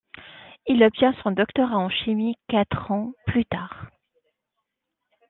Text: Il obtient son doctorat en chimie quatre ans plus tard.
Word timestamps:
Il 0.65 0.83
obtient 0.83 1.13
son 1.21 1.29
doctorat 1.29 1.77
en 1.77 1.87
chimie 1.87 2.33
quatre 2.49 2.89
ans 2.91 3.13
plus 3.27 3.45
tard. 3.45 3.85